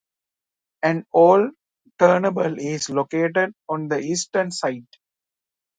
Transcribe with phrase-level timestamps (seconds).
[0.81, 1.51] An old
[1.99, 4.87] turntable is located on the eastern side.